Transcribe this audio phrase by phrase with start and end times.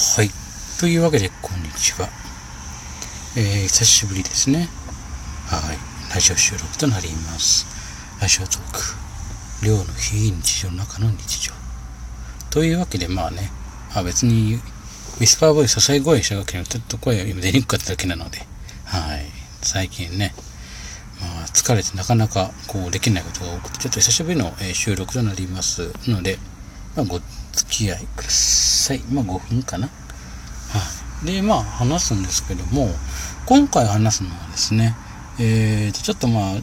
[0.00, 0.30] はい。
[0.78, 2.08] というわけで、こんにちは。
[3.36, 4.68] えー、久しぶりですね。
[5.48, 6.14] はい。
[6.14, 7.66] ラジオ収録となります。
[8.20, 8.72] ラジオトー
[9.60, 9.66] ク。
[9.66, 11.52] 寮の非日常の中の日常。
[12.50, 13.50] というわけで、まあね、
[13.92, 18.38] あ別に、ウィスパーボイス、支え声したわけにはちょっと声が今出にくかっただけなので、
[18.84, 19.26] はい。
[19.62, 20.32] 最近ね、
[21.20, 26.38] まあ、疲れてなかなかこうできないことが多くて、ちょっと久しぶりの、え収録となりますので、
[26.94, 27.20] まあ、ご
[27.58, 29.00] 付き合いください。
[29.10, 29.88] まあ、5分かな。
[29.88, 29.92] は
[31.24, 31.26] い。
[31.26, 32.88] で、まあ、話すんですけども、
[33.46, 34.94] 今回話すのはですね、
[35.40, 36.54] えーと、ちょっとまあ、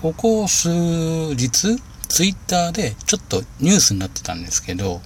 [0.00, 0.68] ここ数
[1.34, 5.00] 日、ツイッターでちょっとニュースになってたんですけど、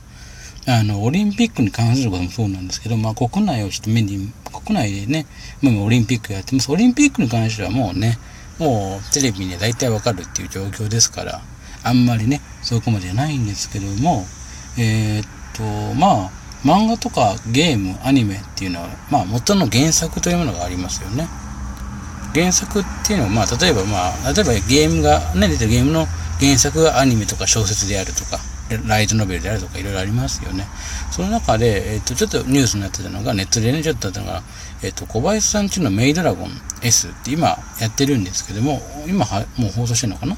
[0.67, 5.27] あの、オリンピックに関することもそうなんですけど、まあ、国内をちょっと目に、国内でね、
[5.63, 6.73] もうオリンピックやってます。
[6.73, 8.19] オリンピックに関してはもうね、
[8.59, 11.43] もうテレビに大体わかるっていう状況ですから、
[11.85, 14.25] あんまりね、そこまでないんですけども、
[14.79, 15.27] えー、っ
[15.57, 15.63] と、
[15.95, 16.31] まあ、
[16.65, 21.29] 漫画とかゲーム、アニメっていうのは、まあ、元の原作というものがありますよね。
[22.35, 26.07] 原作っていうのは、まあ、例えば、まあ、例えばゲームが、ね、出てるゲームの
[26.41, 28.39] 原作がアニメとか小説であるとか、
[28.87, 30.67] ライトノベルであるとかいろいろありますよね。
[31.13, 34.43] その中で、えっ、と、ちょっとニュースになってたのが、ネットでね、ちょっとあったのが、
[34.83, 36.51] えっ、と、小林さんちのメイドラゴン
[36.83, 40.37] S って今やってるんですけども、今はもう放送してるのかな？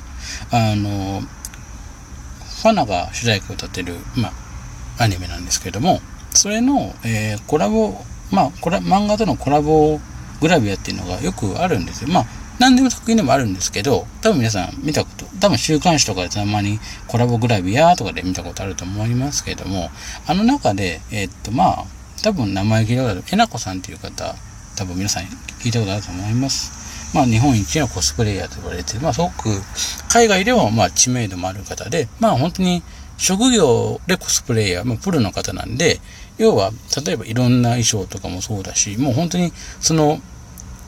[0.51, 1.23] あの、
[2.63, 4.31] ファナが主題歌を歌ってる、ま
[4.99, 7.95] あ、アニメなんですけども、それの、えー、コラボ、
[8.33, 10.01] まあ、これ、漫画とのコラボ
[10.41, 12.11] グラビアっていうのがよくあるんですよ。
[12.11, 12.27] まあ、
[12.59, 19.91] 何でも作品でもあるんですけど、多分皆さん見たこと、多分週刊誌とかでたまにコラボグラビアとかで見たことあると思いますけども、
[20.27, 21.85] あの中で、えー、っと、まあ、
[22.23, 24.35] 多分名前聞いたことある、えなこさんっていう方、
[24.75, 25.25] 多分皆さん
[25.61, 26.78] 聞いたことあると思います。
[27.15, 29.49] まあ、日本一のコスプレイヤーと言われて、まあ、すごく、
[30.11, 32.83] 海外でも、まあ、知名度もある方で、まあ、本当に、
[33.17, 36.01] 職業でコスプレイヤー、まあ、プロの方なんで、
[36.39, 36.71] 要は、
[37.05, 40.21] 例えばいろんな衣装とかもそうだし、もう本当に、その、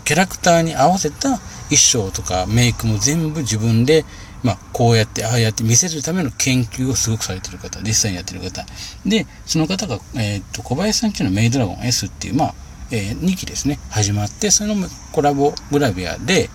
[0.04, 4.04] キャラクターに合わせた衣装とかメイクも全部自分で、
[4.42, 8.64] まあ、こうやって、ああやって見せるための研究をすごくされてる方、実際にやってる方。
[9.04, 12.54] で、その方が、えっ、と、小林さんちのメイドラゴン S っていう、まあ、
[12.90, 14.74] えー、2期ですね、始まって、その
[15.12, 16.50] コラボグラビアで、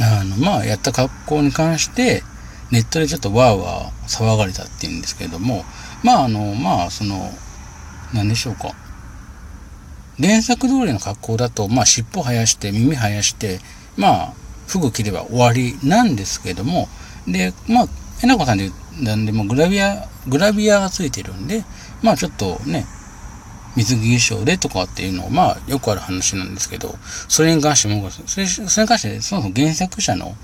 [0.00, 2.22] あの、まあ、やった格好に関して、
[2.70, 5.64] ネットでちょっとわーわー騒がれたっていうんですけれども、
[6.04, 7.30] まあ、あの、まあ、その、
[8.14, 8.72] 何でしょうか。
[10.20, 13.60] 原作通りの格好だと、まあ、尻尾生やして、耳生やして、
[13.96, 14.32] まあ、
[14.66, 16.88] 服着れば終わりなんですけども、
[17.26, 17.88] で、まあ、
[18.22, 21.64] えなこさんでなんでもグラビア、グラビアがついてるんで、
[22.02, 22.84] まあちょっとね、
[23.84, 26.96] 水着衣装でとかっていうのは、まあ、よくある話なんですけど、
[27.28, 30.34] それに関しても、それそれに関して、そもそも原作者の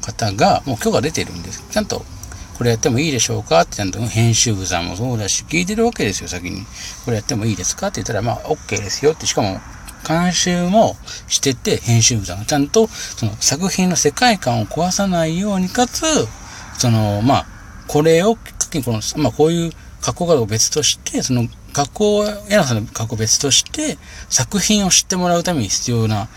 [0.00, 1.64] 方が、もう許可出てるんです。
[1.70, 2.04] ちゃんと、
[2.56, 6.64] これやってもいいでしょうかってちゃんと編集部さんもそうだし、聞いてるわけですよ、先に。
[7.04, 9.60] これやってもいいですかって言ったら、まあ、OK ですよって、しかも、
[10.06, 16.04] 監修もしてて、編集部さんがちゃんと、その作品の世界観を壊さないように、かつ、
[16.78, 17.46] その、まあ、
[17.88, 18.40] これを、こ
[18.92, 19.72] の、まあ、こういう
[20.04, 23.96] 加工画を別として、その加工、柳さんの加工別として、
[24.28, 26.28] 作品を知ってもらうために必要な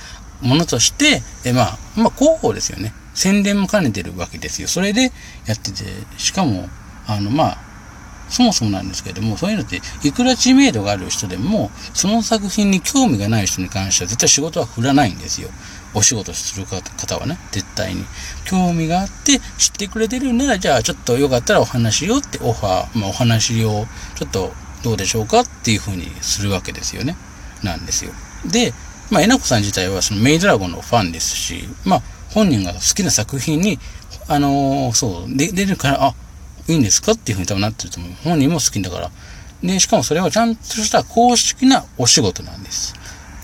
[0.42, 2.94] ものとして、えまあ、まあ、広報ですよね。
[3.14, 4.70] 宣伝も兼ねてるわけですよ。
[4.70, 5.12] それで
[5.48, 5.84] やってて、
[6.18, 6.70] しかも、
[7.08, 7.58] あの、まあ、
[8.30, 15.50] そもそもなんですけれども、そういうのって、いくら知名度がある人でも、その作品に興味がない人に関しては絶対仕事は振らないんですよ。
[15.98, 18.06] お仕事する方はね、絶対に。
[18.46, 23.86] 興味があって知ってくれてるなら、じゃあちょっとよかったらお話しをってオファー、まあお話を
[24.16, 24.52] ちょっと
[24.84, 27.18] どうでしょうかっていうふうにするわけですよね。
[27.64, 28.12] なんですよ。
[28.46, 28.74] で、
[29.10, 33.80] まあ、えなこさん自体はそのメイドラゴンのファンですし、まあ、本人が好きな作品に、
[34.28, 36.14] あのー、そう、で、出るから、あ、
[36.68, 38.12] いいんですかっていうふうに多分なってると思う。
[38.24, 39.12] 本人も好きだから。
[39.64, 42.94] で、しかもそれはちゃんとした公式なお仕事なんです。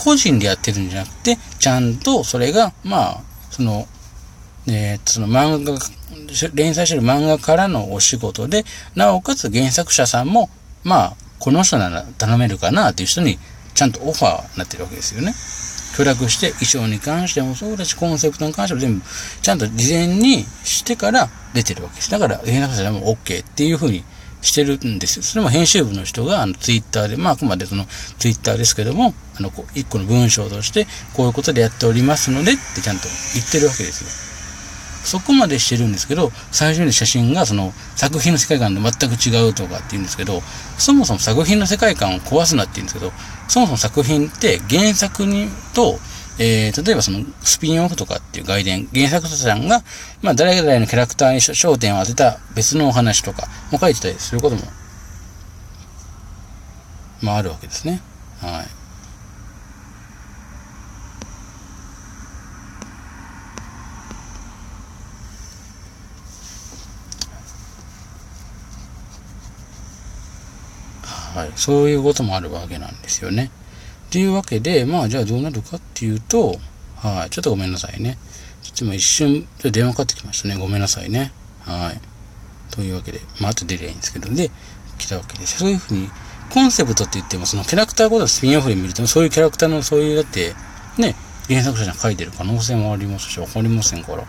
[0.03, 3.21] 個人でやってるんじゃなくて、ちゃんとそれが、まあ、
[3.51, 3.87] その、
[4.67, 5.77] えー、その漫画、
[6.53, 8.65] 連載してる漫画からのお仕事で、
[8.95, 10.49] なおかつ原作者さんも、
[10.83, 13.39] まあ、この人なら頼めるかなっていう人に、
[13.73, 15.33] ちゃんとオファーになってるわけですよね。
[15.95, 19.05] 協力して衣装に関してもそうだし、コンセプトに関しても全部、
[19.41, 22.11] ちゃんと事前にしてから出てるわけです。
[22.11, 24.03] だから、原作者でも OK っていうふうに
[24.43, 25.23] してるんですよ。
[25.23, 27.85] それも編集部の人が、あの、ツイッターで、まあ、あくまでその、
[28.19, 34.33] ツイッターですけども、あの、一個の文章として、こういうことでやっておりますので、ってちゃんと言ってるわけですよ。
[35.03, 40.41] そこまでしてるんですけど、最初に写真がその作品の世界観と全く違うとかって言うんですけど、
[40.77, 43.11] そもそも作品の世界観を壊すなって言うんですけど、
[43.47, 45.99] そもそも作品って原作にと、
[46.39, 49.83] えー、例えばそのスピンオフとかっていう外伝、原作者さんが、
[50.21, 54.61] まあ誰々のキャラクターに焦点を当てた別のお話とかも書いてたりすることも、
[57.21, 58.01] まああるわけですね。
[58.41, 58.83] はい。
[71.35, 73.49] はい、そういうこともあるわけなんですよね。
[74.13, 76.59] っていうわけで、まあじゃあどうなるかっていうと、
[76.97, 78.19] はい、ちょっとごめんなさいね。
[78.61, 80.55] ちょっと今一瞬、ちょ電話かかってきましたね。
[80.55, 81.31] ごめんなさいね。
[81.61, 81.99] はい。
[82.69, 84.51] というわけで、まあ後出りゃいいんですけど、で、
[84.99, 85.57] 来たわけです。
[85.57, 86.11] そういうふうに、
[86.51, 90.53] コンセプトって言っても、そのキャラクターごとスピンオフで見ると、そういうキャラクターの、そういう、だって、
[90.99, 91.15] ね、
[91.47, 94.23] 原作者が書いてる可能性もありますし、わかりませんから。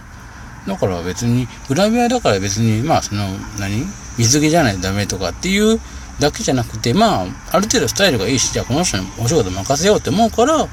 [0.66, 3.28] だから別に、グラビアだから別に、まあその、
[3.60, 3.84] 何？
[4.16, 5.78] 水着じゃないとダメとかっていう
[6.20, 10.68] だけじゃなくて、まあ、ある程度スタイルがいいし、じゃあこの人にお仕事任せようって思うから、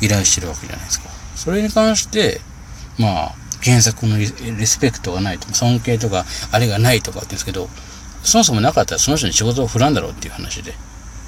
[0.00, 1.08] 依頼してるわけじゃないですか。
[1.34, 2.40] それに関して、
[2.98, 4.26] まあ、原作のリ
[4.66, 7.68] スペクトがないとか、尊敬とか、あれがないとかって言うんですけど、
[8.22, 10.74] そもそもなかったらその人に仕事を振らんだろうっていう話で。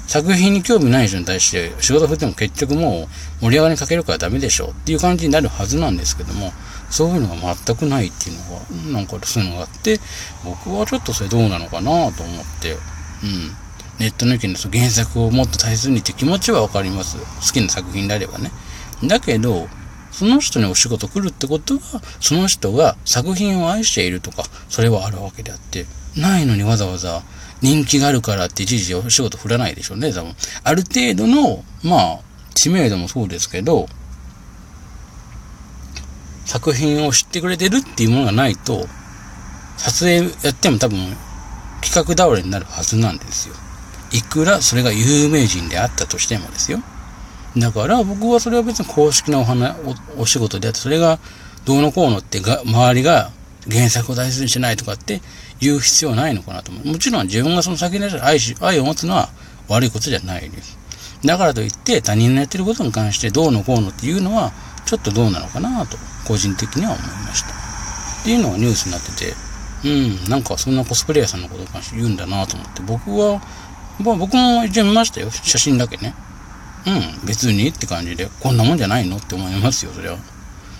[0.09, 3.07] 作品に興味ない人に対して仕事振っても結局も
[3.41, 6.51] う盛り上がりにかけるからダメでしょっていう感じになるはずなんですけども、
[6.89, 8.37] そういうのが全くないっていう
[8.83, 9.99] のが、なんかそういうのがあって、
[10.43, 12.75] 僕はちょっとそれどうなのかなと思って、
[13.99, 17.17] ネットの意見の原作をもっと大切にって気持ちはわかります。
[17.17, 18.51] 好きな作品であればね。
[19.03, 19.67] だけど、
[20.11, 25.85] その人にお仕事来るってことは、その人が作品を愛しているとか、それはあるわけであって、
[26.15, 27.23] ないのにわざわざ
[27.61, 30.35] 人気があるからって一時お仕事振らないでしょうね、多分。
[30.63, 32.19] ある程度の、まあ、
[32.55, 33.87] 知名度もそうですけど、
[36.45, 38.87] 作品を知ってくれてるっていうものがないと、
[39.77, 41.15] 撮影やっても多分
[41.81, 43.55] 企画倒れになるはずなんですよ。
[44.11, 46.81] いくらそれが有名人であったとしてもですよ。
[47.57, 49.75] だから僕はそれは別に公式なお花
[50.17, 51.19] お仕事であって、それが
[51.65, 53.31] どうのこうのってが周りが
[53.69, 55.21] 原作を大切にしないとかって
[55.59, 56.87] 言う必要ないのかなと思う。
[56.87, 59.29] もちろん自分がその先に愛し、愛を持つのは
[59.67, 60.77] 悪いことじゃないです。
[61.23, 64.53] だからといって他人のやってることに関してどうのこうのっていうのは
[64.85, 67.49] ちょっとどうなのかなと個人的には思いました。
[67.49, 69.33] っていうのがニュースになってて、
[69.83, 73.41] うん、なんかそんなコスプレイヤーさんのことに関して言うんだなと思って、僕は、
[73.99, 75.29] まあ、僕も一応見ましたよ。
[75.31, 76.13] 写真だけね。
[76.85, 80.17] うん、別にって感じで、こんなもんじゃないのって思いますよ、それは。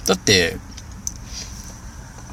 [0.05, 0.57] だって、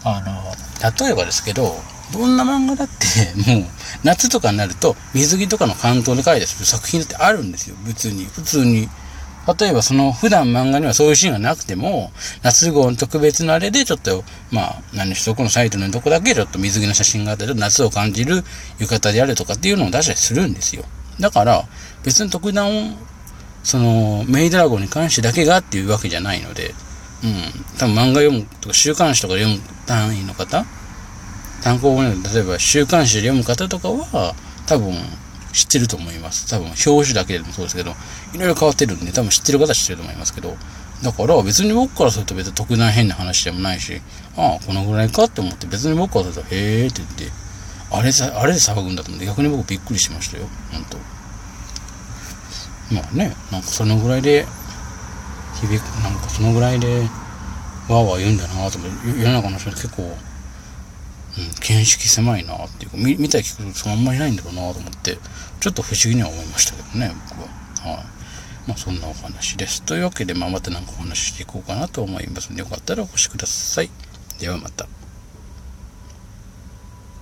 [0.04, 1.76] あの、例えばですけど、
[2.12, 3.06] どんな漫画だって、
[3.50, 3.66] もう、
[4.04, 8.26] 夏とかになると、水着とかの関東で書いた作品だってあるんですよ、別に。
[8.26, 8.88] 普通に。
[9.46, 12.10] 例えばその普段漫画にはそういうシーンがなくても、
[12.43, 18.43] 夏号の特別なあれでちょっと、まあ、何しそこのサイトのとこだけちょっと水着の写真があったり、夏を感じる
[18.78, 20.84] 浴衣であるとかっていうのを出したりするんですよ。
[21.20, 21.64] だから、
[22.04, 22.96] 別に特段、
[23.62, 26.75] その、メイドラゴンに関してだけがっていうわけじゃないので、
[27.25, 30.64] うん、多分漫画読むとか週刊誌とか読む単位の方、
[31.62, 34.34] 単行本例えば週刊誌で読む方とかは、
[34.66, 34.94] 多分、
[35.56, 36.47] 知ってると思います。
[36.50, 37.93] 多分、表紙だけでもそうですけど、
[38.35, 40.55] いろいろ変わってるんで、多分知ってる方は知ってると思いますけど、
[41.03, 44.03] だから別に僕からすると別に特段変な話でもないし、
[44.37, 47.32] ああ、このぐらいかって思って別に僕からすると、へえって言って、
[47.91, 50.99] あれさ、あれで騒ぐんだと思って逆に僕びっくりしましたよ、ほんと。
[52.91, 54.47] まあね、なんかそのぐらいで、
[55.61, 60.17] 響く、なんかそのぐらいで、わーわー言うんだなと思って、世の中の人結構、
[61.38, 65.18] うん、見識狭いなっていうか、見見たり聞くとあんまりないんだろうなと思って、
[65.60, 67.94] ちょっと不思議には思いましたけどね、僕は。
[67.96, 68.04] はい。
[68.66, 69.82] まあそんなお話です。
[69.82, 73.90] というわけで、まあまた何かお話ししていこうかなと思いますので、よかったらお越しください。
[74.40, 74.86] ではまた。